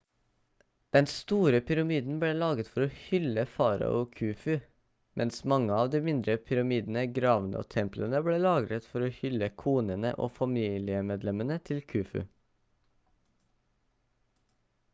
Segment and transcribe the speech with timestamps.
[0.95, 4.55] den store pyramiden ble laget for å hylle farao khufu
[5.21, 10.13] mens mange av de mindre pyramidene gravene og templene ble laget for å hylle konene
[10.29, 12.25] og familiemedlemmene til khufu